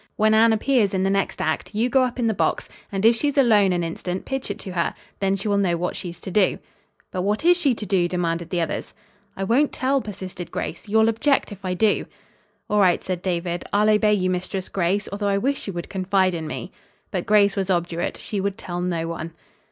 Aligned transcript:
When 0.15 0.33
Anne 0.33 0.51
appears 0.51 0.95
in 0.95 1.03
the 1.03 1.11
next 1.11 1.39
act, 1.39 1.75
you 1.75 1.87
go 1.87 2.01
up 2.01 2.17
in 2.17 2.25
the 2.25 2.33
box, 2.33 2.67
and 2.91 3.05
if 3.05 3.15
she's 3.15 3.37
alone 3.37 3.71
an 3.71 3.83
instant 3.83 4.25
pitch 4.25 4.49
it 4.49 4.57
to 4.61 4.71
her. 4.71 4.95
Then 5.19 5.35
she 5.35 5.47
will 5.47 5.59
know 5.59 5.77
what 5.77 5.95
she's 5.95 6.19
to 6.21 6.31
do." 6.31 6.57
"But 7.11 7.21
what 7.21 7.45
is 7.45 7.55
she 7.55 7.75
to 7.75 7.85
do?" 7.85 8.07
demanded 8.07 8.49
the 8.49 8.61
others. 8.61 8.95
"I 9.37 9.43
won't 9.43 9.71
tell," 9.71 10.01
persisted 10.01 10.49
Grace. 10.49 10.89
"You'll 10.89 11.07
object, 11.07 11.51
if 11.51 11.63
I 11.63 11.75
do." 11.75 12.07
"All 12.67 12.79
right," 12.79 13.03
said 13.03 13.21
David. 13.21 13.63
"I'll 13.71 13.91
obey 13.91 14.15
you 14.15 14.31
Mistress 14.31 14.69
Grace, 14.69 15.07
although 15.11 15.27
I 15.27 15.37
wish 15.37 15.67
you 15.67 15.73
would 15.73 15.87
confide 15.87 16.33
in 16.33 16.47
me." 16.47 16.71
But 17.11 17.27
Grace 17.27 17.55
was 17.55 17.69
obdurate. 17.69 18.17
She 18.17 18.41
would 18.41 18.57
tell 18.57 18.81
no 18.81 19.07
one. 19.07 19.33